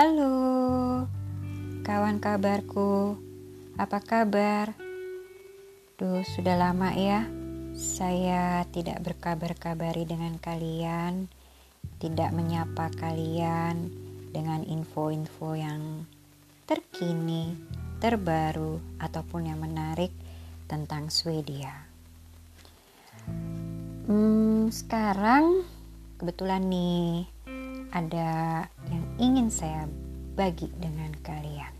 Halo, 0.00 1.04
kawan 1.84 2.24
kabarku, 2.24 3.20
apa 3.76 4.00
kabar? 4.00 4.72
Duh, 6.00 6.24
sudah 6.24 6.56
lama 6.56 6.88
ya 6.96 7.28
saya 7.76 8.64
tidak 8.72 9.04
berkabar-kabari 9.04 10.08
dengan 10.08 10.40
kalian, 10.40 11.28
tidak 12.00 12.32
menyapa 12.32 12.88
kalian 12.96 13.92
dengan 14.32 14.64
info-info 14.64 15.52
yang 15.52 16.08
terkini, 16.64 17.52
terbaru, 18.00 18.80
ataupun 19.04 19.52
yang 19.52 19.60
menarik 19.60 20.16
tentang 20.64 21.12
Swedia. 21.12 21.76
Hmm, 24.08 24.72
sekarang 24.72 25.60
kebetulan 26.16 26.64
nih 26.72 27.28
ada 27.92 28.64
ingin 29.20 29.52
saya 29.52 29.84
bagi 30.32 30.72
dengan 30.80 31.12
kalian. 31.20 31.76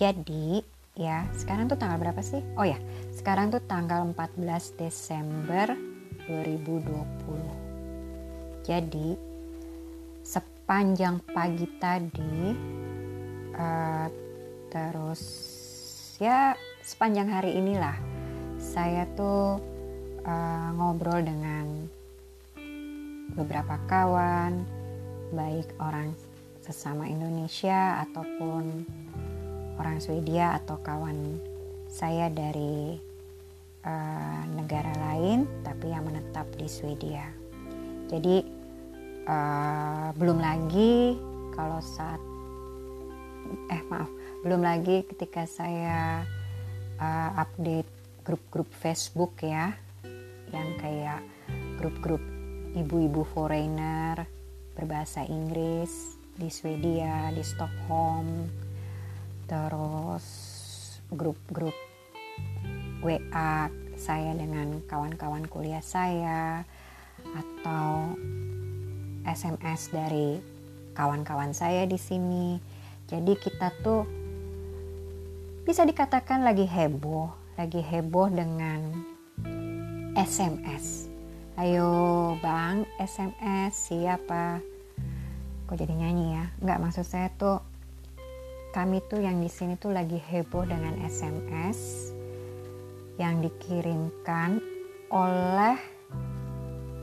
Jadi, 0.00 0.64
ya, 0.96 1.28
sekarang 1.36 1.68
tuh 1.68 1.76
tanggal 1.76 2.00
berapa 2.00 2.24
sih? 2.24 2.40
Oh 2.56 2.64
ya, 2.64 2.80
sekarang 3.12 3.52
tuh 3.52 3.60
tanggal 3.68 4.08
14 4.16 4.80
Desember 4.80 5.76
2020. 6.24 8.64
Jadi, 8.64 9.12
sepanjang 10.24 11.20
pagi 11.34 11.66
tadi 11.82 12.54
uh, 13.58 14.06
terus 14.70 15.18
ya 16.22 16.54
sepanjang 16.78 17.26
hari 17.26 17.58
inilah 17.58 17.98
saya 18.54 19.02
tuh 19.18 19.58
uh, 20.22 20.70
ngobrol 20.78 21.26
dengan 21.26 21.90
beberapa 23.34 23.82
kawan, 23.90 24.62
baik 25.30 25.66
orang 25.82 26.14
sesama 26.60 27.08
Indonesia 27.08 28.04
ataupun 28.06 28.84
orang 29.80 29.98
Swedia 29.98 30.60
atau 30.60 30.76
kawan 30.78 31.40
saya 31.90 32.30
dari 32.30 33.00
uh, 33.82 34.42
negara 34.54 34.92
lain, 35.10 35.48
tapi 35.66 35.90
yang 35.90 36.06
menetap 36.06 36.46
di 36.54 36.68
Swedia. 36.68 37.26
Jadi 38.06 38.44
uh, 39.26 40.14
belum 40.14 40.38
lagi 40.38 41.18
kalau 41.54 41.82
saat 41.82 42.20
eh 43.70 43.82
maaf 43.90 44.06
belum 44.46 44.62
lagi 44.62 45.02
ketika 45.10 45.42
saya 45.42 46.22
uh, 47.02 47.30
update 47.34 47.90
grup-grup 48.22 48.70
Facebook 48.78 49.34
ya 49.42 49.74
yang 50.54 50.78
kayak 50.78 51.20
grup-grup 51.82 52.22
ibu-ibu 52.78 53.26
foreigner 53.26 54.22
berbahasa 54.74 55.26
Inggris 55.26 56.16
di 56.38 56.48
Swedia, 56.48 57.28
di 57.34 57.42
Stockholm, 57.42 58.48
terus 59.50 60.24
grup-grup 61.10 61.74
WA 63.02 63.68
saya 63.98 64.32
dengan 64.32 64.80
kawan-kawan 64.86 65.44
kuliah 65.50 65.82
saya 65.84 66.64
atau 67.20 68.16
SMS 69.28 69.92
dari 69.92 70.40
kawan-kawan 70.94 71.52
saya 71.52 71.84
di 71.84 71.98
sini. 72.00 72.56
Jadi 73.10 73.36
kita 73.36 73.74
tuh 73.82 74.06
bisa 75.66 75.84
dikatakan 75.84 76.46
lagi 76.46 76.64
heboh, 76.64 77.28
lagi 77.58 77.82
heboh 77.82 78.30
dengan 78.32 78.94
SMS 80.14 81.09
ayo 81.60 82.40
bang 82.40 82.88
SMS 82.96 83.92
siapa 83.92 84.64
kok 85.68 85.76
jadi 85.76 85.92
nyanyi 85.92 86.40
ya? 86.40 86.44
Nggak 86.64 86.80
maksud 86.80 87.04
saya 87.04 87.28
tuh 87.36 87.60
kami 88.72 89.04
tuh 89.12 89.20
yang 89.20 89.44
di 89.44 89.52
sini 89.52 89.76
tuh 89.76 89.92
lagi 89.92 90.16
heboh 90.16 90.64
dengan 90.64 90.96
SMS 91.04 92.08
yang 93.20 93.44
dikirimkan 93.44 94.56
oleh 95.12 95.76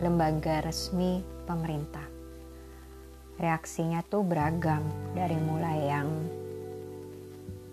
lembaga 0.02 0.66
resmi 0.66 1.22
pemerintah. 1.46 2.10
Reaksinya 3.38 4.02
tuh 4.10 4.26
beragam 4.26 4.82
dari 5.14 5.38
mulai 5.38 5.78
yang 5.86 6.10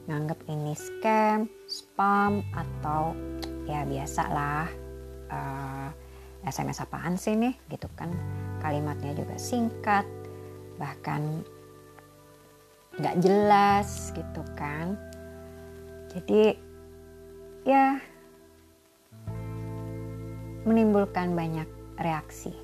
nganggap 0.05 0.37
ini 0.53 0.77
scam, 0.77 1.49
spam 1.65 2.45
atau 2.53 3.17
ya 3.65 3.89
biasalah 3.89 4.69
uh, 5.33 6.04
SMS 6.45 6.85
apaan 6.85 7.17
sih 7.17 7.35
nih? 7.35 7.57
Gitu 7.69 7.89
kan. 7.97 8.13
Kalimatnya 8.61 9.17
juga 9.17 9.37
singkat 9.37 10.07
bahkan 10.77 11.45
nggak 13.01 13.19
jelas 13.21 14.15
gitu 14.15 14.43
kan. 14.55 14.97
Jadi 16.15 16.55
ya 17.67 17.99
menimbulkan 20.65 21.37
banyak 21.37 21.69
reaksi. 22.01 22.55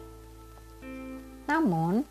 Namun 1.50 2.06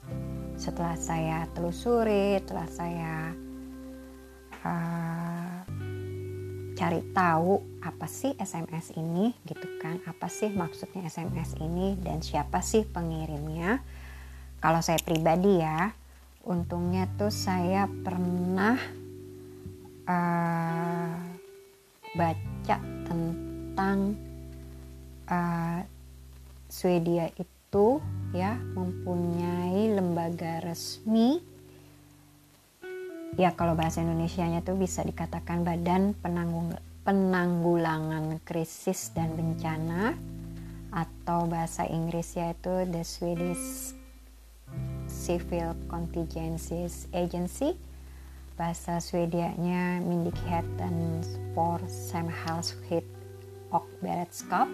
setelah 0.60 1.00
saya 1.00 1.48
telusuri 1.56 2.36
setelah 2.44 2.68
saya 2.68 3.16
uh, 4.68 5.58
cari 6.76 7.00
tahu 7.16 7.69
apa 7.80 8.08
sih 8.12 8.36
SMS 8.36 8.92
ini 9.00 9.32
gitu 9.48 9.68
kan? 9.80 10.04
Apa 10.04 10.28
sih 10.28 10.52
maksudnya 10.52 11.08
SMS 11.08 11.56
ini? 11.60 11.96
Dan 12.00 12.20
siapa 12.20 12.60
sih 12.60 12.84
pengirimnya? 12.84 13.80
Kalau 14.60 14.84
saya 14.84 15.00
pribadi 15.00 15.64
ya 15.64 15.96
untungnya 16.44 17.08
tuh 17.20 17.32
saya 17.32 17.88
pernah 17.88 18.76
uh, 20.08 21.14
baca 22.16 22.78
tentang 23.08 23.98
uh, 25.30 25.80
Swedia 26.70 27.30
itu 27.38 28.02
ya 28.34 28.58
mempunyai 28.76 29.94
lembaga 29.94 30.62
resmi. 30.62 31.42
Ya 33.38 33.54
kalau 33.54 33.78
bahasa 33.78 34.02
Indonesia-nya 34.02 34.66
tuh 34.66 34.76
bisa 34.76 35.06
dikatakan 35.06 35.62
Badan 35.62 36.18
Penanggung, 36.18 36.74
Penanggulangan 37.10 38.38
Krisis 38.46 39.10
dan 39.18 39.34
Bencana 39.34 40.14
atau 40.94 41.50
bahasa 41.50 41.82
Inggris 41.90 42.38
yaitu 42.38 42.86
The 42.86 43.02
Swedish 43.02 43.98
Civil 45.10 45.74
Contingencies 45.90 47.10
Agency. 47.10 47.74
Bahasa 48.54 49.02
Swedianya 49.02 50.06
Myndigheten 50.06 51.26
for 51.58 51.82
Samhällsskydd 51.90 53.10
och 53.74 53.90
Beredskap. 54.06 54.70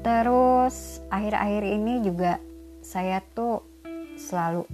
Terus 0.00 1.04
akhir-akhir 1.12 1.68
ini 1.68 2.00
juga 2.00 2.40
saya 2.80 3.20
tuh 3.36 3.60
selalu 4.16 4.64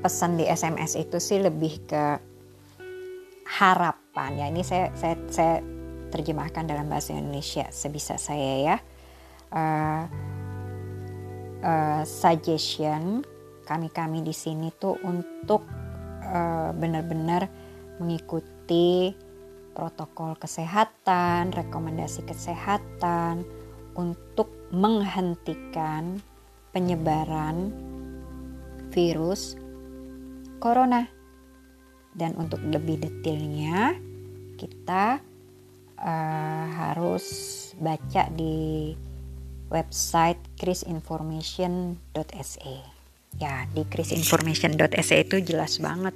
pesan 0.00 0.40
di 0.40 0.48
SMS 0.48 0.96
itu 0.96 1.16
sih 1.20 1.40
lebih 1.40 1.84
ke 1.84 2.33
harapan 3.54 4.30
ya 4.34 4.46
ini 4.50 4.62
saya 4.66 4.90
saya 4.98 5.14
saya 5.30 5.54
terjemahkan 6.10 6.66
dalam 6.66 6.90
bahasa 6.90 7.14
Indonesia 7.14 7.70
sebisa 7.70 8.18
saya 8.18 8.52
ya 8.62 8.76
uh, 9.54 10.02
uh, 11.62 12.02
suggestion 12.02 13.22
kami-kami 13.64 14.20
di 14.20 14.34
sini 14.34 14.74
tuh 14.74 14.98
untuk 15.06 15.64
uh, 16.26 16.70
benar-benar 16.76 17.48
mengikuti 17.98 19.14
protokol 19.74 20.38
kesehatan, 20.38 21.50
rekomendasi 21.50 22.22
kesehatan 22.22 23.42
untuk 23.98 24.50
menghentikan 24.70 26.22
penyebaran 26.70 27.74
virus 28.94 29.58
corona. 30.62 31.13
Dan 32.14 32.38
untuk 32.38 32.62
lebih 32.62 33.02
detailnya, 33.02 33.98
kita 34.54 35.18
uh, 35.98 36.66
harus 36.70 37.26
baca 37.78 38.26
di 38.30 38.94
website 39.74 40.38
krisinformation.se. 40.54 42.76
Ya, 43.42 43.66
di 43.74 43.82
krisinformation.se 43.82 45.26
itu 45.26 45.42
jelas 45.42 45.82
banget 45.82 46.14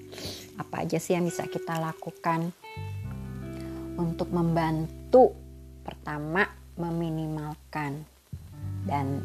apa 0.54 0.86
aja 0.86 1.02
sih 1.02 1.18
yang 1.18 1.26
bisa 1.26 1.50
kita 1.50 1.82
lakukan 1.82 2.54
untuk 3.98 4.30
membantu 4.30 5.34
pertama 5.82 6.46
meminimalkan 6.78 8.06
dan 8.86 9.18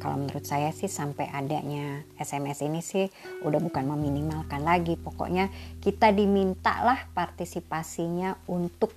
kalau 0.00 0.16
menurut 0.16 0.48
saya 0.48 0.72
sih 0.72 0.88
sampai 0.88 1.28
adanya 1.28 2.00
SMS 2.16 2.64
ini 2.64 2.80
sih 2.80 3.04
udah 3.44 3.60
bukan 3.60 3.84
meminimalkan 3.84 4.64
lagi. 4.64 4.96
Pokoknya 4.96 5.52
kita 5.84 6.08
diminta 6.16 6.80
lah 6.80 7.04
partisipasinya 7.12 8.48
untuk 8.48 8.96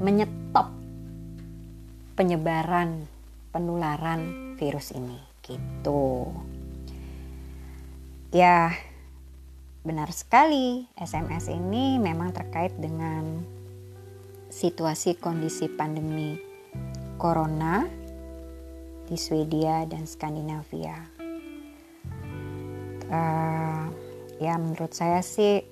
menyetop 0.00 0.72
penyebaran 2.16 3.04
penularan 3.52 4.56
virus 4.56 4.96
ini. 4.96 5.20
Gitu. 5.44 6.32
Ya 8.32 8.72
benar 9.84 10.08
sekali. 10.16 10.88
SMS 10.96 11.52
ini 11.52 12.00
memang 12.00 12.32
terkait 12.32 12.72
dengan 12.80 13.44
situasi 14.48 15.20
kondisi 15.20 15.68
pandemi 15.68 16.40
corona 17.20 17.99
di 19.10 19.18
Swedia 19.18 19.82
dan 19.90 20.06
Skandinavia. 20.06 20.96
Uh, 23.10 23.90
ya 24.38 24.54
menurut 24.54 24.94
saya 24.94 25.18
sih 25.18 25.66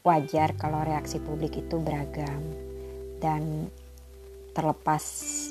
wajar 0.00 0.56
kalau 0.56 0.80
reaksi 0.80 1.20
publik 1.20 1.60
itu 1.60 1.76
beragam 1.76 2.40
dan 3.20 3.68
terlepas 4.56 5.04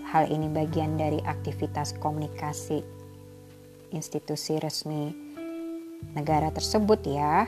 hal 0.10 0.26
ini 0.26 0.50
bagian 0.50 0.98
dari 0.98 1.22
aktivitas 1.22 1.94
komunikasi 2.02 2.82
institusi 3.94 4.58
resmi 4.58 5.14
negara 6.18 6.50
tersebut 6.50 7.06
ya. 7.06 7.46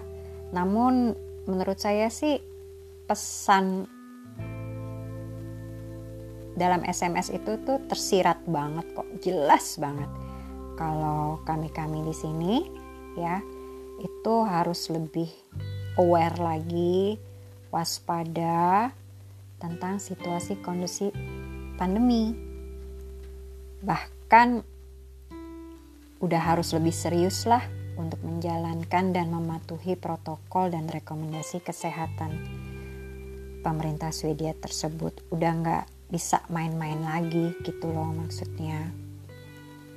Namun 0.54 1.18
menurut 1.50 1.82
saya 1.82 2.14
sih 2.14 2.38
pesan 3.10 3.90
dalam 6.56 6.88
SMS 6.88 7.36
itu 7.36 7.60
tuh 7.68 7.84
tersirat 7.92 8.40
banget 8.48 8.88
kok, 8.96 9.08
jelas 9.20 9.76
banget. 9.76 10.08
Kalau 10.80 11.40
kami-kami 11.44 12.04
di 12.04 12.16
sini 12.16 12.56
ya, 13.20 13.44
itu 14.00 14.36
harus 14.48 14.88
lebih 14.88 15.28
aware 16.00 16.36
lagi, 16.40 17.20
waspada 17.72 18.92
tentang 19.60 20.00
situasi 20.00 20.60
kondisi 20.64 21.12
pandemi. 21.76 22.32
Bahkan 23.84 24.48
udah 26.24 26.42
harus 26.42 26.72
lebih 26.72 26.96
serius 26.96 27.44
lah 27.44 27.64
untuk 27.96 28.20
menjalankan 28.24 29.16
dan 29.16 29.32
mematuhi 29.32 29.96
protokol 29.96 30.72
dan 30.72 30.88
rekomendasi 30.88 31.64
kesehatan 31.64 32.32
pemerintah 33.64 34.12
Swedia 34.12 34.56
tersebut. 34.56 35.24
Udah 35.32 35.52
nggak 35.56 35.86
bisa 36.10 36.46
main-main 36.54 37.02
lagi 37.02 37.56
gitu 37.66 37.90
loh 37.90 38.14
maksudnya. 38.14 38.94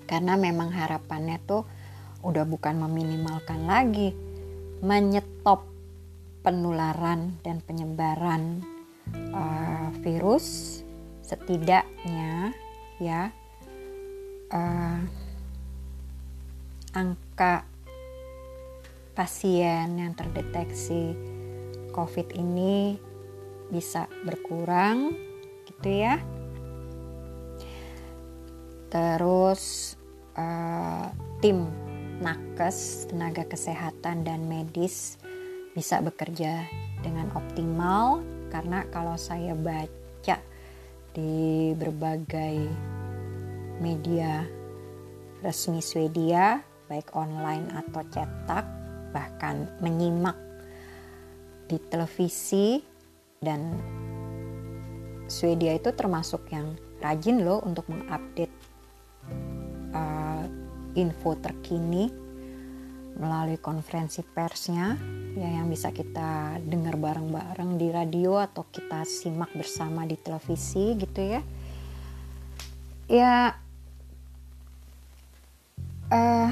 Karena 0.08 0.40
memang 0.40 0.72
harapannya 0.72 1.36
tuh 1.44 1.68
udah 2.24 2.42
bukan 2.48 2.80
meminimalkan 2.82 3.68
lagi 3.68 4.10
menyetop 4.82 5.68
penularan 6.42 7.38
dan 7.42 7.62
penyebaran 7.62 8.62
uh, 9.34 9.90
virus 10.02 10.80
setidaknya 11.22 12.56
ya 12.98 13.30
uh, 14.48 15.00
angka 16.96 17.68
pasien 19.12 19.98
yang 19.98 20.14
terdeteksi 20.14 21.12
COVID 21.92 22.38
ini 22.38 22.96
bisa 23.68 24.08
berkurang 24.24 25.27
gitu 25.78 26.02
ya. 26.02 26.18
Terus 28.90 29.94
uh, 30.34 31.06
tim 31.38 31.70
nakes 32.18 33.06
tenaga 33.06 33.46
kesehatan 33.46 34.26
dan 34.26 34.50
medis 34.50 35.22
bisa 35.78 36.02
bekerja 36.02 36.66
dengan 36.98 37.30
optimal 37.38 38.26
karena 38.50 38.82
kalau 38.90 39.14
saya 39.14 39.54
baca 39.54 40.42
di 41.14 41.70
berbagai 41.78 42.66
media 43.78 44.42
resmi 45.46 45.78
Swedia 45.78 46.58
baik 46.90 47.14
online 47.14 47.70
atau 47.70 48.02
cetak 48.10 48.66
bahkan 49.14 49.70
menyimak 49.78 50.34
di 51.70 51.78
televisi 51.86 52.82
dan 53.38 53.78
Swedia 55.28 55.76
itu 55.76 55.92
termasuk 55.92 56.48
yang 56.48 56.74
rajin 57.04 57.44
loh 57.44 57.60
untuk 57.60 57.84
mengupdate 57.92 58.50
uh, 59.92 60.44
info 60.96 61.36
terkini 61.36 62.08
melalui 63.20 63.60
konferensi 63.60 64.24
persnya. 64.24 64.96
Ya 65.38 65.60
yang 65.60 65.70
bisa 65.70 65.92
kita 65.94 66.58
dengar 66.64 66.98
bareng-bareng 66.98 67.78
di 67.78 67.92
radio 67.92 68.42
atau 68.42 68.66
kita 68.66 69.04
simak 69.06 69.52
bersama 69.54 70.08
di 70.08 70.16
televisi 70.18 70.96
gitu 70.98 71.20
ya. 71.20 71.42
Ya 73.06 73.54
uh, 76.10 76.50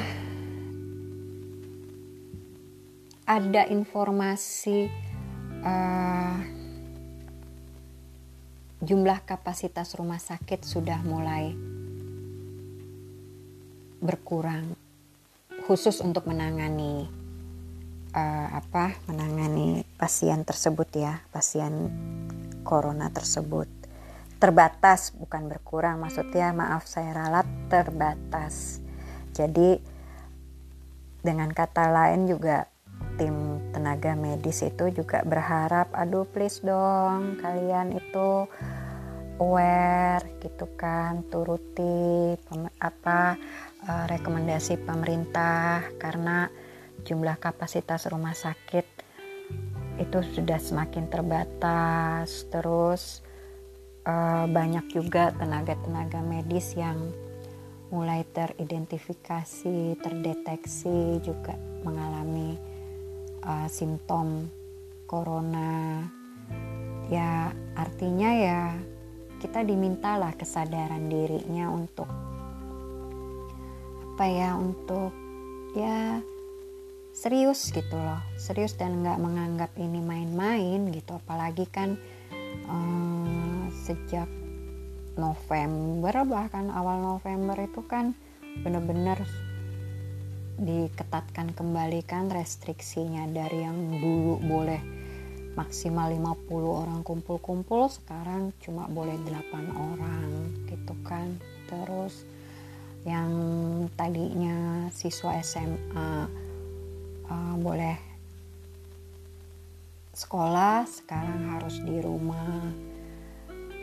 ada 3.26 3.62
informasi 3.66 4.86
uh, 5.66 6.55
jumlah 8.86 9.26
kapasitas 9.26 9.98
rumah 9.98 10.22
sakit 10.22 10.62
sudah 10.62 11.02
mulai 11.02 11.50
berkurang 13.98 14.78
khusus 15.66 15.98
untuk 15.98 16.30
menangani 16.30 17.10
uh, 18.14 18.48
apa 18.54 18.94
menangani 19.10 19.82
pasien 19.98 20.46
tersebut 20.46 20.86
ya 20.94 21.18
pasien 21.34 21.90
corona 22.62 23.10
tersebut. 23.10 23.66
Terbatas 24.38 25.10
bukan 25.18 25.50
berkurang 25.50 25.98
maksudnya 25.98 26.54
maaf 26.54 26.86
saya 26.86 27.10
ralat 27.10 27.48
terbatas. 27.66 28.78
Jadi 29.34 29.82
dengan 31.26 31.50
kata 31.50 31.90
lain 31.90 32.30
juga 32.30 32.70
tim 33.16 33.60
tenaga 33.72 34.12
medis 34.16 34.64
itu 34.64 34.92
juga 34.92 35.24
berharap 35.24 35.92
aduh 35.92 36.28
please 36.28 36.60
dong 36.64 37.40
kalian 37.40 37.96
itu 37.96 38.48
aware 39.40 40.24
gitu 40.40 40.68
kan 40.80 41.24
turuti 41.28 42.32
apa 42.80 43.36
uh, 43.84 44.04
rekomendasi 44.08 44.80
pemerintah 44.80 45.84
karena 46.00 46.48
jumlah 47.04 47.36
kapasitas 47.36 48.08
rumah 48.08 48.32
sakit 48.32 48.96
itu 49.96 50.18
sudah 50.36 50.60
semakin 50.60 51.08
terbatas. 51.08 52.44
Terus 52.52 53.24
uh, 54.04 54.44
banyak 54.48 54.92
juga 54.92 55.32
tenaga-tenaga 55.36 56.20
medis 56.20 56.76
yang 56.76 57.12
mulai 57.88 58.26
teridentifikasi, 58.34 59.96
terdeteksi 60.02 61.22
juga 61.22 61.54
mengalami 61.86 62.58
uh, 63.46 63.68
simptom 63.70 64.50
corona. 65.06 66.02
Ya, 67.06 67.54
artinya 67.78 68.30
ya 68.34 68.62
kita 69.38 69.62
dimintalah 69.62 70.34
kesadaran 70.34 71.06
dirinya 71.06 71.70
untuk 71.70 72.10
apa 74.16 74.24
ya, 74.26 74.58
untuk 74.58 75.14
ya 75.78 76.18
serius 77.16 77.72
gitu 77.72 77.96
loh 77.96 78.20
serius 78.36 78.76
dan 78.76 79.00
nggak 79.00 79.16
menganggap 79.16 79.72
ini 79.80 80.04
main-main 80.04 80.92
gitu 80.92 81.16
apalagi 81.16 81.64
kan 81.64 81.96
um, 82.68 83.72
sejak 83.72 84.28
November 85.16 86.12
bahkan 86.28 86.68
awal 86.68 87.00
November 87.00 87.56
itu 87.64 87.80
kan 87.88 88.12
bener-bener 88.60 89.16
diketatkan 90.56 91.52
kembali 91.52 92.00
kan 92.08 92.32
restriksinya 92.32 93.28
dari 93.28 93.60
yang 93.60 94.00
dulu 94.00 94.40
boleh 94.40 94.80
maksimal 95.56 96.12
50 96.12 96.52
orang 96.84 97.00
kumpul-kumpul 97.00 97.88
sekarang 97.88 98.52
cuma 98.60 98.88
boleh 98.88 99.16
8 99.24 99.72
orang 99.72 100.28
gitu 100.68 100.92
kan. 101.04 101.36
Terus 101.68 102.24
yang 103.08 103.32
tadinya 103.96 104.88
siswa 104.92 105.36
SMA 105.40 106.12
uh, 107.28 107.54
boleh 107.56 107.96
sekolah 110.16 110.88
sekarang 110.88 111.56
harus 111.56 111.80
di 111.84 111.96
rumah. 112.00 112.72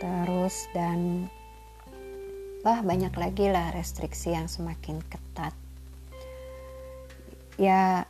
Terus 0.02 0.68
dan 0.78 1.30
lah 2.64 2.80
banyak 2.86 3.14
lagi 3.18 3.50
lah 3.50 3.74
restriksi 3.74 4.34
yang 4.34 4.48
semakin 4.48 5.02
ketat 5.10 5.63
ya 7.62 8.08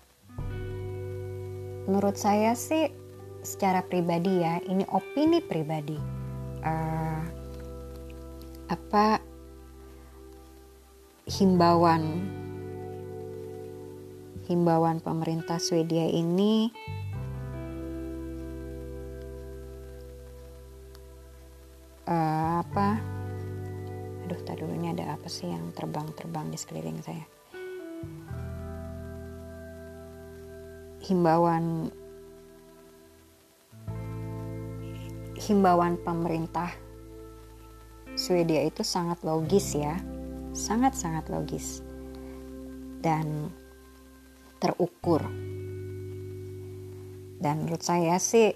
menurut 1.83 2.15
saya 2.15 2.55
sih 2.55 2.87
secara 3.43 3.83
pribadi 3.83 4.39
ya 4.39 4.63
ini 4.63 4.87
opini 4.87 5.43
pribadi. 5.43 5.99
Uh, 6.63 7.19
apa 8.71 9.19
himbauan 11.27 12.23
himbauan 14.47 15.03
pemerintah 15.03 15.59
Swedia 15.59 16.07
ini 16.07 16.71
uh, 22.07 22.63
apa? 22.63 22.95
Aduh 24.23 24.39
tadi 24.47 24.63
dulu 24.63 24.71
ini 24.71 24.95
ada 24.95 25.19
apa 25.19 25.27
sih 25.27 25.51
yang 25.51 25.75
terbang-terbang 25.75 26.47
di 26.47 26.55
sekeliling 26.55 27.03
saya 27.03 27.42
himbauan 31.03 31.91
himbauan 35.35 35.99
pemerintah 35.99 36.71
Swedia 38.13 38.63
itu 38.63 38.85
sangat 38.85 39.19
logis 39.25 39.75
ya 39.75 39.99
sangat-sangat 40.53 41.27
logis 41.33 41.81
dan 43.01 43.49
terukur. 44.61 45.19
Dan 47.43 47.67
menurut 47.67 47.83
saya 47.83 48.15
sih 48.21 48.55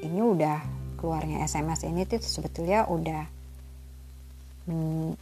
ini 0.00 0.20
udah 0.24 0.64
keluarnya 0.96 1.44
SMS 1.44 1.84
ini 1.84 2.08
tuh 2.08 2.22
sebetulnya 2.24 2.88
udah 2.88 3.28
men, 4.70 5.12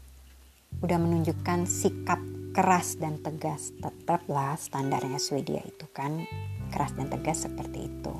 udah 0.78 0.98
menunjukkan 1.02 1.66
sikap 1.66 2.22
keras 2.52 3.00
dan 3.00 3.18
tegas. 3.20 3.72
Tetaplah 3.80 4.54
standarnya 4.60 5.16
Swedia 5.16 5.64
itu 5.64 5.88
kan 5.90 6.24
keras 6.68 6.92
dan 6.92 7.08
tegas 7.08 7.48
seperti 7.48 7.88
itu. 7.88 8.14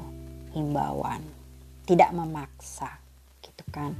Himbauan, 0.53 1.25
tidak 1.85 2.13
memaksa 2.13 3.01
gitu 3.45 3.65
kan. 3.73 3.93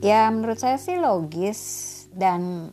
Ya 0.00 0.32
menurut 0.32 0.56
saya 0.56 0.80
sih 0.80 0.96
logis 0.96 1.60
dan 2.12 2.72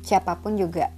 siapa 0.00 0.40
pun 0.40 0.56
juga 0.56 0.88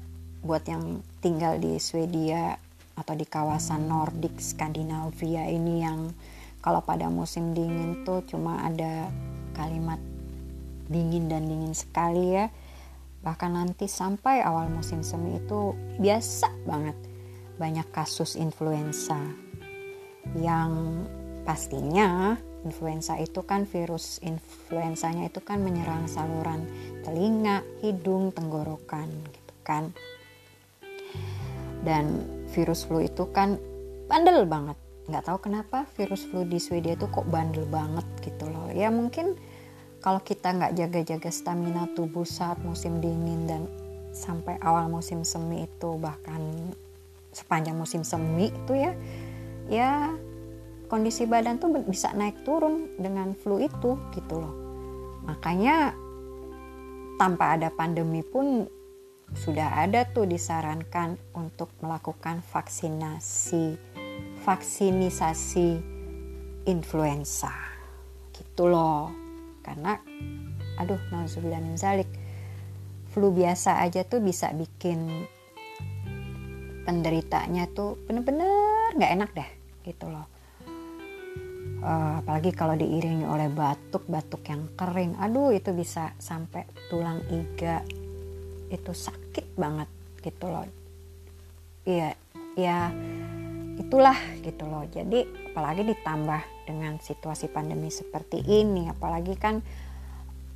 buat 0.46 0.62
yang 0.70 1.02
tinggal 1.18 1.58
di 1.58 1.74
Swedia 1.82 2.54
atau 2.94 3.14
di 3.18 3.26
kawasan 3.26 3.90
Nordik 3.90 4.38
Skandinavia 4.38 5.50
ini 5.50 5.82
yang 5.82 6.14
kalau 6.60 6.84
pada 6.84 7.10
musim 7.10 7.56
dingin 7.56 8.06
tuh 8.06 8.22
cuma 8.28 8.62
ada 8.62 9.08
kalimat 9.56 9.98
dingin 10.90 11.30
dan 11.30 11.46
dingin 11.46 11.72
sekali 11.72 12.34
ya 12.34 12.50
bahkan 13.20 13.54
nanti 13.54 13.86
sampai 13.86 14.42
awal 14.42 14.66
musim 14.72 15.04
semi 15.04 15.38
itu 15.38 15.76
biasa 16.00 16.50
banget 16.66 16.96
banyak 17.60 17.86
kasus 17.92 18.34
influenza 18.34 19.20
yang 20.34 21.04
pastinya 21.44 22.36
influenza 22.64 23.16
itu 23.16 23.40
kan 23.44 23.64
virus 23.64 24.20
influenzanya 24.20 25.32
itu 25.32 25.40
kan 25.40 25.64
menyerang 25.64 26.04
saluran 26.04 26.68
telinga, 27.04 27.64
hidung, 27.80 28.32
tenggorokan 28.36 29.08
gitu 29.08 29.54
kan. 29.64 29.92
Dan 31.80 32.20
virus 32.52 32.84
flu 32.84 33.00
itu 33.00 33.24
kan 33.32 33.56
bandel 34.12 34.44
banget. 34.44 34.76
Nggak 35.08 35.24
tahu 35.24 35.38
kenapa 35.48 35.88
virus 35.96 36.28
flu 36.28 36.44
di 36.44 36.60
Swedia 36.60 36.94
itu 36.94 37.08
kok 37.08 37.24
bandel 37.32 37.64
banget 37.64 38.04
gitu 38.20 38.52
loh. 38.52 38.68
Ya 38.68 38.92
mungkin 38.92 39.40
kalau 40.00 40.20
kita 40.24 40.56
nggak 40.56 40.76
jaga-jaga 40.76 41.28
stamina 41.28 41.84
tubuh 41.92 42.24
saat 42.24 42.56
musim 42.64 43.04
dingin 43.04 43.44
dan 43.44 43.62
sampai 44.10 44.56
awal 44.64 44.88
musim 44.88 45.22
semi 45.22 45.68
itu 45.68 45.90
bahkan 46.00 46.72
sepanjang 47.30 47.78
musim 47.78 48.02
semi 48.02 48.50
itu 48.50 48.72
ya 48.74 48.92
ya 49.70 50.10
kondisi 50.90 51.28
badan 51.28 51.62
tuh 51.62 51.70
bisa 51.86 52.10
naik 52.16 52.42
turun 52.42 52.98
dengan 52.98 53.36
flu 53.38 53.62
itu 53.62 53.94
gitu 54.16 54.34
loh. 54.42 54.54
Makanya 55.28 55.94
tanpa 57.20 57.54
ada 57.54 57.70
pandemi 57.70 58.24
pun 58.24 58.66
sudah 59.30 59.86
ada 59.86 60.08
tuh 60.10 60.26
disarankan 60.26 61.14
untuk 61.38 61.70
melakukan 61.78 62.42
vaksinasi 62.42 63.78
vaksinisasi 64.42 65.78
influenza 66.66 67.54
gitu 68.34 68.66
loh 68.66 69.19
karena 69.60 70.00
aduh 70.80 71.00
nauzubillah 71.12 71.60
min 71.60 71.76
zalik. 71.76 72.08
Flu 73.10 73.34
biasa 73.34 73.82
aja 73.82 74.06
tuh 74.06 74.22
bisa 74.22 74.54
bikin 74.54 75.26
penderitanya 76.86 77.66
tuh 77.70 77.98
bener-bener 78.06 78.94
nggak 78.94 79.12
enak 79.18 79.30
deh 79.34 79.50
gitu 79.86 80.06
loh. 80.10 80.26
Uh, 81.80 82.20
apalagi 82.20 82.52
kalau 82.52 82.76
diiringi 82.76 83.24
oleh 83.24 83.48
batuk-batuk 83.48 84.44
yang 84.52 84.68
kering 84.76 85.16
aduh 85.16 85.48
itu 85.50 85.72
bisa 85.72 86.12
sampai 86.20 86.68
tulang 86.88 87.24
iga. 87.32 87.82
Itu 88.70 88.94
sakit 88.94 89.58
banget 89.58 89.88
gitu 90.22 90.46
loh. 90.46 90.68
Iya 91.88 92.14
ya 92.54 92.92
itulah 93.80 94.16
gitu 94.44 94.68
loh 94.68 94.84
jadi 94.92 95.24
apalagi 95.52 95.88
ditambah 95.88 96.42
dengan 96.68 97.00
situasi 97.00 97.48
pandemi 97.48 97.88
seperti 97.88 98.44
ini 98.44 98.92
apalagi 98.92 99.34
kan 99.40 99.64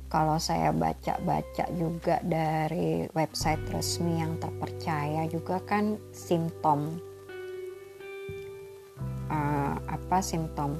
kalau 0.05 0.37
saya 0.37 0.69
baca-baca 0.69 1.65
juga 1.73 2.21
dari 2.21 3.09
website 3.11 3.65
resmi 3.73 4.21
yang 4.21 4.37
terpercaya 4.37 5.25
juga 5.25 5.59
kan 5.65 5.97
simptom 6.13 7.01
uh, 9.27 9.75
apa 9.89 10.21
simptom 10.21 10.77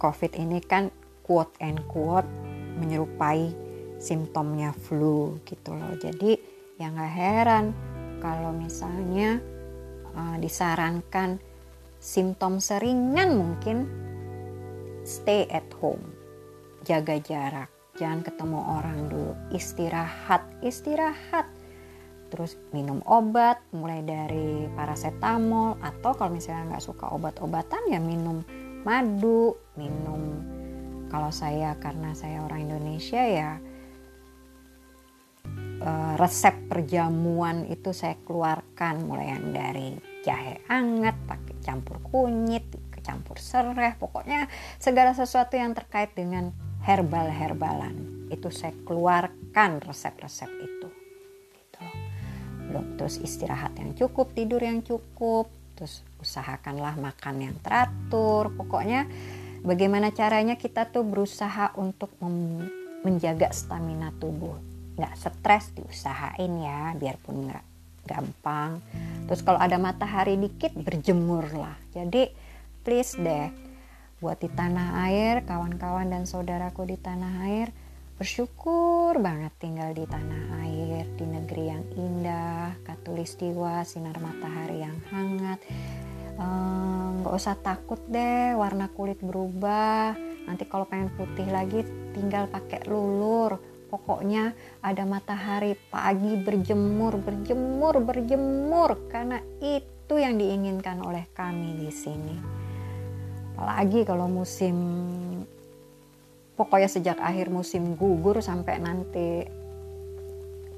COVID 0.00 0.32
ini 0.40 0.58
kan 0.64 0.88
quote 1.22 1.52
and 1.60 1.78
quote 1.88 2.26
menyerupai 2.80 3.54
simptomnya 4.02 4.74
flu 4.74 5.40
gitu 5.48 5.72
loh. 5.72 5.94
Jadi 5.96 6.36
ya 6.76 6.90
nggak 6.90 7.14
heran 7.14 7.64
kalau 8.20 8.50
misalnya 8.52 9.38
uh, 10.14 10.36
disarankan 10.40 11.38
simptom 11.98 12.60
seringan 12.60 13.36
mungkin 13.36 13.88
stay 15.04 15.44
at 15.52 15.68
home, 15.80 16.02
jaga 16.84 17.20
jarak, 17.20 17.70
jangan 17.96 18.24
ketemu 18.24 18.60
orang 18.60 18.98
dulu, 19.08 19.32
istirahat, 19.52 20.44
istirahat. 20.64 21.46
Terus 22.32 22.58
minum 22.74 22.98
obat 23.06 23.62
mulai 23.70 24.02
dari 24.02 24.66
paracetamol 24.74 25.78
atau 25.78 26.12
kalau 26.18 26.34
misalnya 26.34 26.74
nggak 26.74 26.84
suka 26.84 27.06
obat-obatan 27.14 27.92
ya 27.92 28.00
minum 28.02 28.42
madu, 28.82 29.54
minum. 29.78 30.42
Kalau 31.08 31.30
saya 31.30 31.78
karena 31.78 32.10
saya 32.10 32.42
orang 32.42 32.66
Indonesia 32.66 33.22
ya 33.22 33.62
eh, 35.84 36.14
resep 36.16 36.72
perjamuan 36.72 37.68
itu 37.68 37.92
saya 37.92 38.16
keluarkan 38.24 39.04
mulai 39.04 39.36
yang 39.36 39.52
dari 39.52 39.88
jahe 40.24 40.64
anget 40.72 41.14
pakai 41.28 41.60
campur 41.60 42.00
kunyit 42.00 42.64
campur 43.04 43.36
serai 43.36 43.92
pokoknya 44.00 44.48
segala 44.80 45.12
sesuatu 45.12 45.60
yang 45.60 45.76
terkait 45.76 46.16
dengan 46.16 46.50
herbal-herbalan. 46.88 48.26
Itu 48.32 48.48
saya 48.48 48.72
keluarkan 48.88 49.84
resep-resep 49.84 50.50
itu. 50.64 50.88
Gitu. 51.52 51.84
Belum 52.72 52.96
terus 52.96 53.20
istirahat 53.20 53.76
yang 53.76 53.92
cukup, 53.92 54.32
tidur 54.32 54.64
yang 54.64 54.80
cukup, 54.80 55.52
terus 55.76 56.00
usahakanlah 56.24 56.96
makan 56.96 57.52
yang 57.52 57.56
teratur. 57.60 58.48
Pokoknya 58.56 59.04
bagaimana 59.60 60.08
caranya 60.16 60.56
kita 60.56 60.88
tuh 60.88 61.04
berusaha 61.04 61.76
untuk 61.76 62.16
menjaga 63.04 63.52
stamina 63.52 64.16
tubuh. 64.16 64.73
Nggak 64.94 65.14
stres 65.18 65.74
diusahain 65.74 66.52
ya, 66.62 66.94
biarpun 66.94 67.50
nggak 67.50 67.64
gampang. 68.04 68.78
Terus 69.26 69.40
kalau 69.40 69.58
ada 69.58 69.80
matahari 69.80 70.36
dikit 70.36 70.76
berjemur 70.76 71.48
lah. 71.56 71.76
Jadi 71.96 72.28
please 72.84 73.16
deh 73.16 73.48
buat 74.20 74.40
di 74.40 74.48
tanah 74.48 75.04
air, 75.10 75.44
kawan-kawan 75.44 76.08
dan 76.08 76.24
saudaraku 76.24 76.88
di 76.88 76.96
tanah 76.96 77.44
air, 77.44 77.68
bersyukur 78.16 79.18
banget 79.20 79.52
tinggal 79.60 79.92
di 79.92 80.08
tanah 80.08 80.64
air, 80.64 81.04
di 81.18 81.26
negeri 81.28 81.64
yang 81.68 81.84
indah, 81.92 82.72
katulistiwa, 82.88 83.84
sinar 83.84 84.16
matahari 84.22 84.80
yang 84.80 84.96
hangat. 85.12 85.60
Nggak 87.20 87.34
um, 87.34 87.38
usah 87.38 87.54
takut 87.60 88.00
deh 88.08 88.56
warna 88.56 88.88
kulit 88.90 89.20
berubah. 89.20 90.16
Nanti 90.44 90.64
kalau 90.68 90.88
pengen 90.88 91.12
putih 91.14 91.46
lagi 91.48 91.84
tinggal 92.16 92.48
pakai 92.48 92.86
lulur. 92.88 93.60
Pokoknya 93.94 94.50
ada 94.82 95.06
matahari 95.06 95.78
pagi 95.86 96.34
berjemur, 96.34 97.14
berjemur, 97.14 98.02
berjemur 98.02 99.06
karena 99.06 99.38
itu 99.62 100.18
yang 100.18 100.34
diinginkan 100.34 100.98
oleh 100.98 101.30
kami 101.30 101.78
di 101.78 101.94
sini. 101.94 102.34
Apalagi 103.54 104.02
kalau 104.02 104.26
musim 104.26 104.74
pokoknya 106.58 106.90
sejak 106.90 107.22
akhir 107.22 107.54
musim 107.54 107.94
gugur 107.94 108.42
sampai 108.42 108.82
nanti 108.82 109.46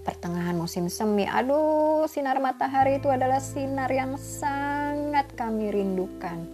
pertengahan 0.04 0.52
musim 0.52 0.92
semi. 0.92 1.24
Aduh, 1.24 2.04
sinar 2.12 2.36
matahari 2.36 3.00
itu 3.00 3.08
adalah 3.08 3.40
sinar 3.40 3.88
yang 3.88 4.20
sangat 4.20 5.32
kami 5.40 5.72
rindukan. 5.72 6.44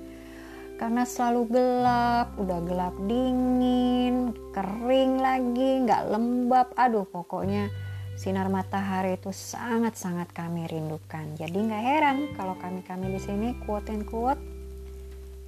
Karena 0.81 1.07
selalu 1.07 1.43
gelap, 1.51 2.35
udah 2.37 2.61
gelap 2.67 2.95
dingin, 3.07 4.35
kering 4.51 5.23
lagi, 5.23 5.87
nggak 5.87 6.11
lembab. 6.11 6.75
Aduh, 6.75 7.07
pokoknya 7.07 7.71
sinar 8.19 8.51
matahari 8.51 9.17
itu 9.17 9.31
sangat-sangat 9.31 10.31
kami 10.35 10.67
rindukan. 10.67 11.39
Jadi 11.39 11.59
nggak 11.59 11.85
heran 11.85 12.17
kalau 12.35 12.59
kami-kami 12.59 13.15
di 13.15 13.21
sini 13.23 13.49
quote 13.63 13.89
and 13.95 14.05
quote 14.05 14.41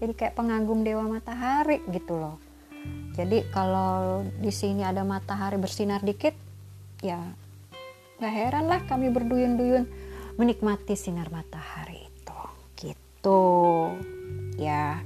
jadi 0.05 0.13
kayak 0.15 0.35
pengagum 0.37 0.83
dewa 0.83 1.07
matahari 1.07 1.81
gitu 1.91 2.19
loh 2.19 2.37
jadi 3.15 3.47
kalau 3.55 4.27
di 4.37 4.51
sini 4.51 4.83
ada 4.83 5.07
matahari 5.07 5.57
bersinar 5.57 6.03
dikit 6.03 6.35
ya 7.01 7.21
nggak 8.19 8.35
heran 8.35 8.67
lah 8.69 8.81
kami 8.85 9.09
berduyun-duyun 9.09 9.85
menikmati 10.37 10.93
sinar 10.99 11.31
matahari 11.31 12.05
itu 12.05 12.41
gitu 12.85 13.43
ya 14.59 15.01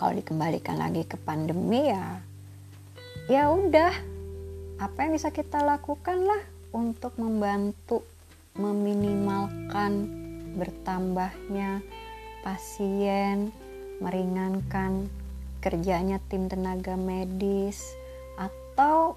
kalau 0.00 0.16
dikembalikan 0.16 0.80
lagi 0.80 1.04
ke 1.04 1.20
pandemi 1.20 1.92
ya 1.92 2.24
ya 3.28 3.52
udah 3.52 3.92
apa 4.80 4.96
yang 5.04 5.12
bisa 5.12 5.28
kita 5.28 5.60
lakukan 5.60 6.24
lah 6.24 6.40
untuk 6.72 7.12
membantu 7.20 8.00
meminimalkan 8.56 10.08
bertambahnya 10.56 11.84
pasien, 12.40 13.52
meringankan 14.00 15.06
kerjanya 15.60 16.18
tim 16.32 16.48
tenaga 16.48 16.96
medis, 16.96 17.84
atau 18.40 19.14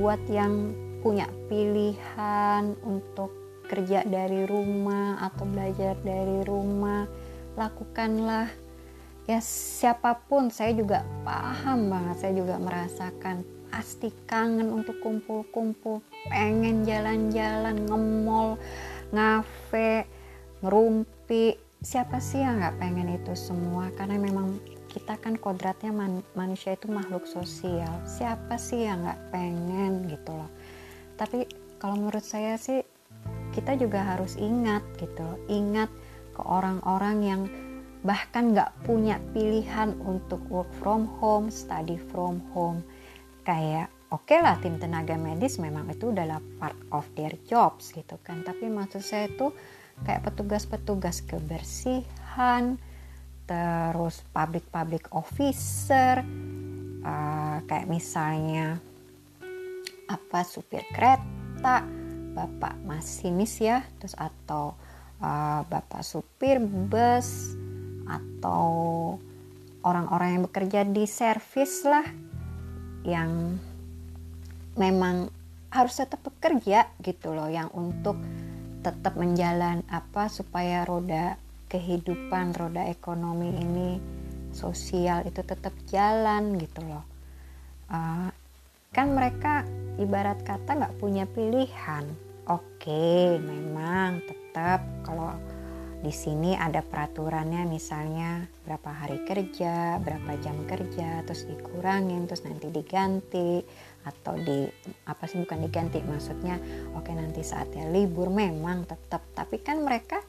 buat 0.00 0.18
yang 0.32 0.72
punya 1.04 1.28
pilihan 1.52 2.74
untuk 2.82 3.30
kerja 3.68 4.02
dari 4.02 4.48
rumah 4.48 5.20
atau 5.30 5.44
belajar 5.46 5.94
dari 6.02 6.42
rumah, 6.48 7.06
lakukanlah. 7.54 8.48
Ya 9.30 9.38
siapa 9.38 10.26
pun, 10.26 10.50
saya 10.50 10.74
juga 10.74 11.06
paham 11.22 11.86
banget, 11.86 12.16
saya 12.18 12.34
juga 12.34 12.58
merasakan 12.58 13.46
pasti 13.70 14.10
kangen 14.26 14.74
untuk 14.74 14.98
kumpul-kumpul, 14.98 16.02
pengen 16.26 16.82
jalan-jalan, 16.82 17.86
ngemol, 17.86 18.58
ngafe, 19.14 20.02
ngerumpi, 20.66 21.54
siapa 21.78 22.18
sih 22.18 22.42
yang 22.42 22.58
nggak 22.58 22.82
pengen 22.82 23.14
itu 23.14 23.30
semua? 23.38 23.94
Karena 23.94 24.18
memang 24.18 24.58
kita 24.90 25.14
kan 25.22 25.38
kodratnya 25.38 25.94
man, 25.94 26.26
manusia 26.34 26.74
itu 26.74 26.90
makhluk 26.90 27.22
sosial. 27.22 28.02
Siapa 28.02 28.58
sih 28.58 28.82
yang 28.82 29.06
nggak 29.06 29.30
pengen 29.30 30.10
gitu 30.10 30.34
loh? 30.34 30.50
Tapi 31.14 31.46
kalau 31.78 31.94
menurut 31.94 32.26
saya 32.26 32.58
sih 32.58 32.82
kita 33.54 33.78
juga 33.78 34.02
harus 34.02 34.34
ingat 34.34 34.82
gitu 34.98 35.38
ingat 35.46 35.86
ke 36.34 36.42
orang-orang 36.42 37.16
yang 37.22 37.42
bahkan 38.00 38.56
nggak 38.56 38.88
punya 38.88 39.20
pilihan 39.36 39.92
untuk 40.00 40.40
work 40.48 40.68
from 40.80 41.04
home 41.20 41.52
study 41.52 42.00
from 42.10 42.40
home. 42.56 42.80
Kayak 43.44 43.92
oke 44.08 44.24
okay 44.24 44.40
lah 44.40 44.56
tim 44.60 44.80
tenaga 44.80 45.20
medis 45.20 45.60
memang 45.60 45.88
itu 45.92 46.08
adalah 46.08 46.40
part 46.56 46.76
of 46.92 47.04
their 47.12 47.36
jobs 47.44 47.92
gitu 47.92 48.16
kan. 48.24 48.40
Tapi 48.40 48.72
maksud 48.72 49.04
saya 49.04 49.28
itu 49.28 49.52
kayak 50.00 50.32
petugas-petugas 50.32 51.20
kebersihan, 51.28 52.80
terus 53.44 54.24
public-public 54.32 55.12
officer, 55.12 56.24
uh, 57.04 57.58
kayak 57.68 57.84
misalnya 57.84 58.80
apa 60.08 60.40
supir 60.42 60.88
kereta, 60.90 61.84
bapak 62.32 62.80
masinis 62.88 63.60
ya, 63.60 63.84
terus 64.00 64.16
atau 64.16 64.72
uh, 65.20 65.60
bapak 65.68 66.00
supir 66.00 66.56
bus 66.58 67.59
atau 68.10 69.16
orang-orang 69.86 70.38
yang 70.38 70.42
bekerja 70.50 70.80
di 70.84 71.04
servis 71.06 71.86
lah 71.86 72.04
yang 73.06 73.56
memang 74.76 75.30
harus 75.70 75.94
tetap 76.02 76.20
bekerja 76.26 76.90
gitu 77.00 77.30
loh 77.30 77.46
yang 77.46 77.70
untuk 77.72 78.18
tetap 78.80 79.14
menjalan 79.14 79.84
apa 79.92 80.26
supaya 80.26 80.82
roda 80.82 81.36
kehidupan 81.70 82.56
roda 82.56 82.90
ekonomi 82.90 83.54
ini 83.54 83.90
sosial 84.50 85.22
itu 85.30 85.46
tetap 85.46 85.70
jalan 85.86 86.58
gitu 86.58 86.82
loh. 86.82 87.04
Uh, 87.86 88.28
kan 88.90 89.14
mereka 89.14 89.62
ibarat 90.02 90.42
kata 90.42 90.74
nggak 90.74 90.96
punya 90.98 91.24
pilihan. 91.30 92.04
Oke 92.50 93.38
memang 93.38 94.18
tetap 94.26 94.82
kalau 95.06 95.30
di 96.00 96.12
sini 96.16 96.56
ada 96.56 96.80
peraturannya 96.80 97.68
misalnya 97.68 98.48
berapa 98.64 98.88
hari 98.88 99.20
kerja, 99.28 100.00
berapa 100.00 100.32
jam 100.40 100.56
kerja, 100.64 101.20
terus 101.28 101.44
dikurangin, 101.44 102.24
terus 102.24 102.40
nanti 102.48 102.72
diganti 102.72 103.60
atau 104.00 104.32
di 104.32 104.64
apa 105.04 105.28
sih 105.28 105.44
bukan 105.44 105.60
diganti 105.60 106.00
maksudnya 106.00 106.56
oke 106.96 107.12
nanti 107.12 107.44
saatnya 107.44 107.92
libur 107.92 108.32
memang 108.32 108.88
tetap. 108.88 109.20
Tapi 109.36 109.60
kan 109.60 109.84
mereka 109.84 110.24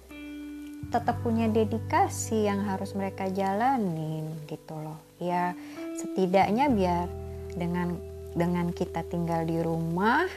tetap 0.91 1.23
punya 1.23 1.47
dedikasi 1.47 2.51
yang 2.51 2.67
harus 2.67 2.91
mereka 2.91 3.31
jalanin 3.31 4.27
gitu 4.51 4.75
loh. 4.75 4.99
Ya 5.23 5.55
setidaknya 5.95 6.67
biar 6.67 7.07
dengan 7.55 7.95
dengan 8.35 8.75
kita 8.75 9.07
tinggal 9.07 9.47
di 9.47 9.55
rumah 9.63 10.27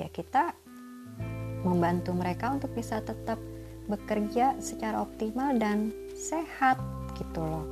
ya 0.00 0.08
kita 0.08 0.56
membantu 1.68 2.16
mereka 2.16 2.48
untuk 2.52 2.72
bisa 2.72 3.04
tetap 3.04 3.36
bekerja 3.86 4.56
secara 4.60 5.04
optimal 5.04 5.56
dan 5.60 5.92
sehat 6.16 6.80
gitu 7.18 7.44
loh. 7.44 7.66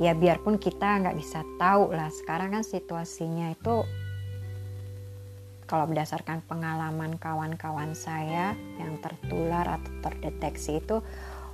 Ya 0.00 0.16
biarpun 0.16 0.56
kita 0.56 1.04
nggak 1.04 1.18
bisa 1.20 1.44
tahu 1.60 1.92
lah 1.92 2.08
sekarang 2.08 2.56
kan 2.56 2.64
situasinya 2.64 3.52
itu 3.52 3.84
kalau 5.68 5.88
berdasarkan 5.88 6.44
pengalaman 6.44 7.16
kawan-kawan 7.16 7.96
saya 7.96 8.52
yang 8.76 9.00
tertular 9.00 9.64
atau 9.64 9.92
terdeteksi 10.04 10.84
itu 10.84 11.00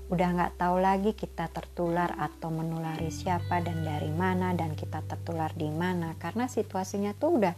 udah 0.08 0.28
nggak 0.34 0.56
tahu 0.56 0.80
lagi 0.80 1.12
kita 1.12 1.52
tertular 1.52 2.16
atau 2.16 2.48
menulari 2.48 3.12
siapa 3.12 3.60
dan 3.60 3.84
dari 3.84 4.08
mana 4.08 4.56
dan 4.56 4.72
kita 4.72 5.04
tertular 5.04 5.52
di 5.52 5.68
mana. 5.68 6.16
Karena 6.16 6.48
situasinya 6.48 7.12
tuh 7.14 7.30
udah 7.42 7.54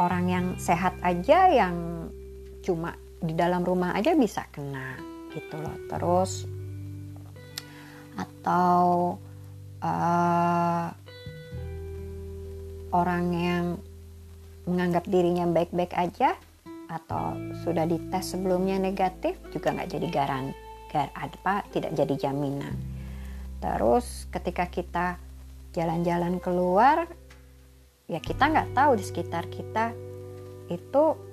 orang 0.00 0.24
yang 0.26 0.46
sehat 0.56 0.96
aja 1.04 1.52
yang 1.52 2.08
cuma 2.64 2.96
di 3.20 3.36
dalam 3.36 3.60
rumah 3.60 3.92
aja 3.92 4.16
bisa 4.16 4.48
kena 4.48 4.96
gitu 5.36 5.60
loh. 5.60 5.76
Terus 5.86 6.48
atau 8.16 9.16
uh, 9.80 10.86
orang 12.90 13.24
yang 13.32 13.64
menganggap 14.68 15.04
dirinya 15.08 15.46
baik-baik 15.48 15.94
aja 15.96 16.36
atau 16.90 17.38
sudah 17.62 17.86
dites 17.86 18.34
sebelumnya 18.34 18.76
negatif 18.82 19.38
juga 19.54 19.70
nggak 19.70 19.90
jadi 19.94 20.06
garan 20.10 20.50
gar, 20.90 21.08
apa 21.14 21.62
tidak 21.70 21.94
jadi 21.94 22.28
jaminan. 22.28 22.74
Terus 23.62 24.26
ketika 24.34 24.66
kita 24.66 25.06
jalan-jalan 25.70 26.42
keluar 26.42 27.06
ya 28.10 28.18
kita 28.18 28.50
nggak 28.50 28.74
tahu 28.74 28.98
di 28.98 29.04
sekitar 29.06 29.46
kita 29.46 29.94
itu 30.66 31.29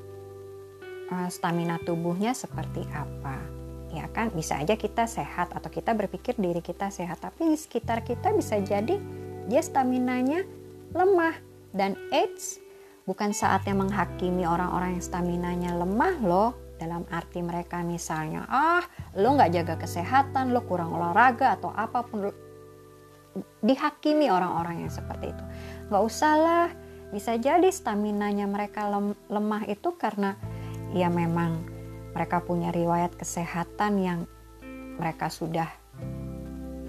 uh, 1.12 1.30
stamina 1.32 1.80
tubuhnya 1.84 2.36
seperti 2.36 2.84
apa 2.91 3.58
ya 3.91 4.06
kan? 4.12 4.32
Bisa 4.36 4.60
aja 4.60 4.76
kita 4.76 5.08
sehat 5.08 5.56
atau 5.56 5.70
kita 5.72 5.96
berpikir 5.96 6.36
diri 6.38 6.60
kita 6.60 6.91
sehat 6.91 7.24
tapi 7.24 7.50
di 7.52 7.58
sekitar 7.58 8.04
kita 8.04 8.36
bisa 8.36 8.60
jadi 8.60 9.00
dia 9.48 9.62
staminanya 9.63 10.43
lemah. 10.91 11.36
Dan 11.76 11.93
AIDS 12.10 12.58
bukan 13.06 13.36
saatnya 13.36 13.76
menghakimi 13.76 14.48
orang-orang 14.48 14.98
yang 14.98 15.06
staminanya 15.06 15.72
lemah 15.76 16.15
loh. 16.24 16.52
Dalam 16.78 17.10
arti 17.10 17.41
mereka 17.41 17.82
misalnya 17.82 18.46
ah 18.54 18.86
lo 19.17 19.34
nggak 19.34 19.50
jaga 19.50 19.76
kesehatan 19.82 20.54
lo 20.54 20.62
kurang 20.62 20.93
olahraga 20.93 21.58
atau 21.58 21.74
apa 21.74 22.06
pun 22.06 22.30
dihakimi 23.65 24.30
orang-orang 24.30 24.86
yang 24.86 24.93
seperti 24.93 25.34
itu. 25.34 25.43
Nggak 25.89 26.04
usah 26.06 26.34
lah 26.38 26.67
bisa 27.10 27.39
jadi 27.39 27.72
staminanya 27.72 28.46
mereka 28.46 28.91
lemah 29.32 29.63
itu 29.65 29.96
karena 29.96 30.36
ya 30.97 31.13
memang 31.13 31.62
mereka 32.17 32.41
punya 32.41 32.73
riwayat 32.73 33.13
kesehatan 33.13 34.01
yang 34.01 34.19
mereka 34.97 35.29
sudah 35.29 35.69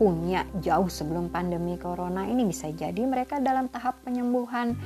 punya 0.00 0.48
jauh 0.64 0.88
sebelum 0.88 1.28
pandemi 1.28 1.76
corona 1.76 2.24
ini. 2.24 2.48
Bisa 2.48 2.72
jadi 2.72 3.04
mereka 3.04 3.36
dalam 3.42 3.68
tahap 3.68 4.00
penyembuhan 4.08 4.78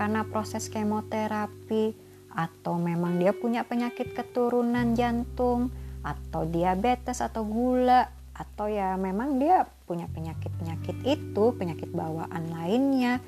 karena 0.00 0.24
proses 0.24 0.72
kemoterapi 0.72 1.92
atau 2.32 2.80
memang 2.80 3.20
dia 3.20 3.36
punya 3.36 3.64
penyakit 3.64 4.16
keturunan 4.16 4.96
jantung 4.96 5.72
atau 6.04 6.44
diabetes 6.48 7.24
atau 7.24 7.42
gula 7.44 8.08
atau 8.36 8.68
ya 8.68 8.94
memang 9.00 9.40
dia 9.40 9.64
punya 9.88 10.04
penyakit-penyakit 10.12 11.00
itu 11.08 11.44
penyakit 11.56 11.88
bawaan 11.88 12.52
lainnya 12.52 13.24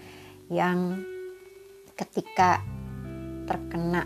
yang 0.52 1.00
ketika 1.96 2.60
terkena 3.48 4.04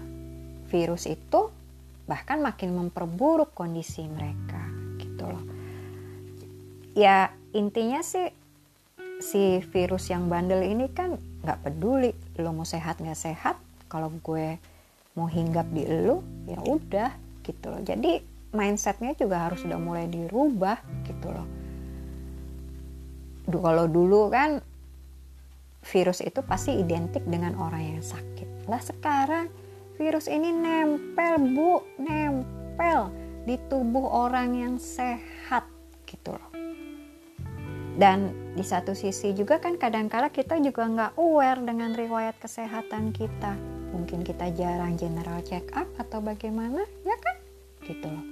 virus 0.73 1.05
itu 1.05 1.53
bahkan 2.09 2.41
makin 2.41 2.73
memperburuk 2.73 3.53
kondisi 3.53 4.09
mereka 4.09 4.65
gitu 4.97 5.29
loh. 5.29 5.45
Ya 6.97 7.31
intinya 7.53 8.01
sih 8.01 8.33
si 9.23 9.61
virus 9.71 10.11
yang 10.11 10.27
bandel 10.33 10.65
ini 10.67 10.89
kan 10.91 11.21
nggak 11.45 11.61
peduli 11.63 12.11
lo 12.41 12.51
mau 12.57 12.67
sehat 12.67 12.99
nggak 12.99 13.21
sehat 13.21 13.57
kalau 13.87 14.11
gue 14.25 14.57
mau 15.15 15.29
hinggap 15.29 15.69
di 15.71 15.85
lo 15.85 16.25
ya 16.49 16.59
udah 16.59 17.13
gitu 17.45 17.69
loh. 17.69 17.85
Jadi 17.85 18.25
mindsetnya 18.57 19.13
juga 19.15 19.49
harus 19.49 19.61
sudah 19.61 19.77
mulai 19.77 20.09
dirubah 20.09 20.81
gitu 21.05 21.29
loh. 21.29 21.49
Kalau 23.47 23.87
dulu 23.87 24.33
kan 24.33 24.65
virus 25.83 26.23
itu 26.23 26.41
pasti 26.47 26.79
identik 26.79 27.27
dengan 27.27 27.59
orang 27.59 27.99
yang 27.99 28.03
sakit. 28.03 28.71
Lah 28.71 28.79
sekarang 28.79 29.62
virus 29.97 30.27
ini 30.29 30.53
nempel 30.53 31.41
bu 31.53 31.83
nempel 32.01 33.13
di 33.45 33.59
tubuh 33.67 34.29
orang 34.29 34.55
yang 34.55 34.75
sehat 34.79 35.67
gitu 36.07 36.37
loh 36.37 36.53
dan 38.01 38.33
di 38.57 38.65
satu 38.65 38.97
sisi 38.97 39.37
juga 39.37 39.61
kan 39.61 39.77
kadang-kala 39.77 40.33
kita 40.33 40.57
juga 40.65 40.89
nggak 40.89 41.13
aware 41.21 41.61
dengan 41.61 41.93
riwayat 41.93 42.37
kesehatan 42.41 43.13
kita. 43.13 43.53
Mungkin 43.93 44.25
kita 44.25 44.49
jarang 44.57 44.97
general 44.97 45.45
check 45.45 45.69
up 45.77 45.85
atau 46.01 46.25
bagaimana, 46.25 46.89
ya 47.05 47.17
kan? 47.21 47.37
Gitu 47.85 48.09
loh. 48.09 48.25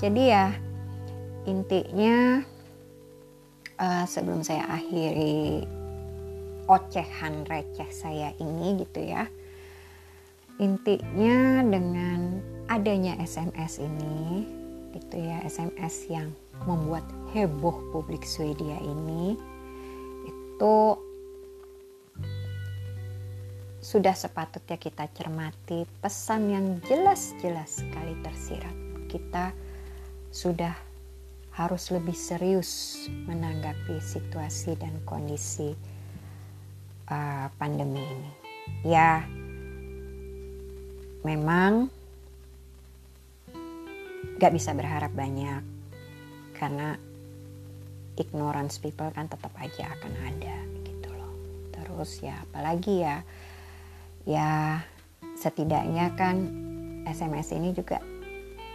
Jadi 0.00 0.22
ya 0.32 0.48
intinya 1.44 2.40
uh, 3.76 4.04
sebelum 4.08 4.40
saya 4.40 4.64
akhiri 4.64 5.68
ocehan 6.66 7.44
receh 7.44 7.90
saya 7.92 8.32
ini 8.40 8.80
gitu 8.80 9.04
ya. 9.04 9.28
Intinya 10.56 11.60
dengan 11.60 12.40
adanya 12.72 13.16
SMS 13.20 13.76
ini 13.78 14.48
gitu 14.96 15.20
ya, 15.20 15.44
SMS 15.44 16.08
yang 16.08 16.32
membuat 16.64 17.04
heboh 17.36 17.76
publik 17.92 18.24
Swedia 18.24 18.80
ini 18.80 19.36
itu 20.24 20.76
sudah 23.84 24.16
sepatutnya 24.16 24.80
kita 24.80 25.06
cermati 25.14 25.86
pesan 26.02 26.50
yang 26.50 26.66
jelas-jelas 26.88 27.84
sekali 27.84 28.18
tersirat. 28.24 28.74
Kita 29.06 29.54
sudah 30.32 30.74
harus 31.54 31.94
lebih 31.94 32.16
serius 32.16 33.04
menanggapi 33.30 34.02
situasi 34.02 34.74
dan 34.76 34.92
kondisi 35.06 35.76
uh, 37.08 37.46
pandemi 37.56 38.02
ini. 38.02 38.32
Ya, 38.82 39.22
memang 41.26 41.90
gak 44.38 44.54
bisa 44.54 44.70
berharap 44.78 45.10
banyak 45.10 45.58
karena 46.54 46.94
ignorance 48.14 48.78
people 48.78 49.10
kan 49.10 49.26
tetap 49.26 49.50
aja 49.58 49.90
akan 49.98 50.12
ada 50.22 50.56
gitu 50.86 51.10
loh 51.10 51.34
terus 51.74 52.22
ya 52.22 52.38
apalagi 52.46 53.02
ya 53.02 53.26
ya 54.22 54.80
setidaknya 55.34 56.14
kan 56.14 56.36
SMS 57.06 57.50
ini 57.58 57.74
juga 57.74 57.98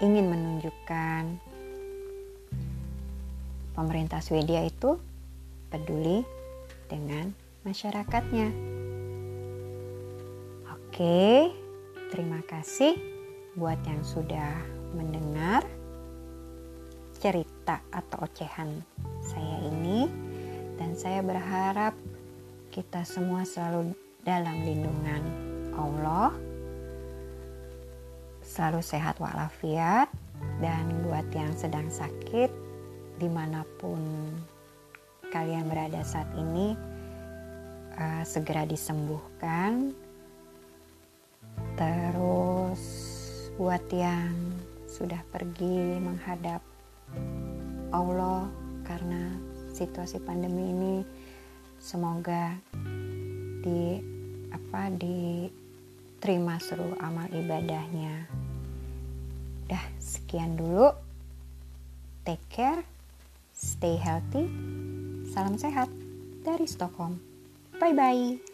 ingin 0.04 0.28
menunjukkan 0.28 1.24
pemerintah 3.76 4.20
Swedia 4.20 4.66
itu 4.66 4.98
peduli 5.72 6.26
dengan 6.92 7.32
masyarakatnya. 7.64 8.50
Oke, 10.74 11.54
terima 12.12 12.44
kasih 12.44 13.00
buat 13.56 13.80
yang 13.88 14.04
sudah 14.04 14.60
mendengar 14.92 15.64
cerita 17.24 17.80
atau 17.88 18.28
ocehan 18.28 18.84
saya 19.24 19.58
ini. 19.72 20.12
Dan 20.76 20.98
saya 21.00 21.24
berharap 21.24 21.96
kita 22.74 23.08
semua 23.08 23.48
selalu 23.48 23.96
dalam 24.28 24.60
lindungan 24.66 25.24
Allah 25.72 26.34
selalu 28.42 28.84
sehat 28.84 29.16
walafiat 29.22 30.12
dan 30.60 30.84
buat 31.08 31.24
yang 31.32 31.54
sedang 31.56 31.88
sakit 31.88 32.52
di 33.22 33.30
mana 33.32 33.64
pun 33.80 34.02
kalian 35.32 35.70
berada 35.70 36.04
saat 36.04 36.28
ini 36.36 36.76
uh, 37.96 38.24
segera 38.28 38.68
disembuhkan 38.68 39.96
terus 41.82 42.84
buat 43.58 43.82
yang 43.90 44.38
sudah 44.86 45.18
pergi 45.34 45.98
menghadap 45.98 46.62
Allah 47.90 48.46
karena 48.86 49.34
situasi 49.74 50.22
pandemi 50.22 50.70
ini 50.70 50.96
semoga 51.82 52.54
di 53.66 53.98
apa 54.54 54.94
diterima 54.94 56.62
seluruh 56.62 57.02
amal 57.02 57.26
ibadahnya. 57.34 58.30
Dah 59.66 59.86
sekian 59.98 60.54
dulu. 60.54 60.94
Take 62.22 62.46
care, 62.54 62.86
stay 63.58 63.98
healthy. 63.98 64.46
Salam 65.34 65.58
sehat 65.58 65.90
dari 66.46 66.70
Stockholm. 66.70 67.18
Bye 67.82 67.98
bye. 67.98 68.51